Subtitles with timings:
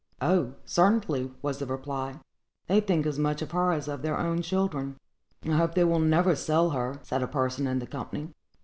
[0.23, 2.15] "O, certainly," was the reply;
[2.65, 4.97] "they think as much of her as of their own children."
[5.45, 8.31] "I hope they will never sell her," said a person in the company.